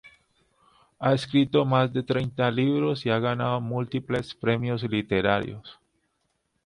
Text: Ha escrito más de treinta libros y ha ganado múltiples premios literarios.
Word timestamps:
Ha 0.97 1.13
escrito 1.13 1.63
más 1.63 1.93
de 1.93 2.01
treinta 2.01 2.49
libros 2.49 3.05
y 3.05 3.11
ha 3.11 3.19
ganado 3.19 3.61
múltiples 3.61 4.33
premios 4.33 4.81
literarios. 4.81 5.79